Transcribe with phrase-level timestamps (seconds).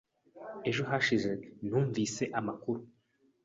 [0.69, 1.31] Ejo hashize
[1.67, 2.81] numvise amakuru.